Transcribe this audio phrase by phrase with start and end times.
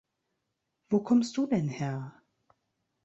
[0.89, 2.19] Wo kommst du denn her?